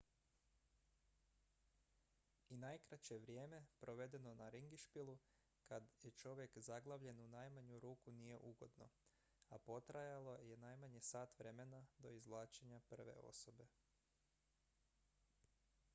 [2.49, 5.17] i najkraće vrijeme provedeno na ringišpilu
[5.63, 8.89] kad je čovjek zaglavljen u najmanju ruku nije ugodno
[9.49, 13.67] a potrajalo je najmanje sat vremena do izvlačenja prve osobe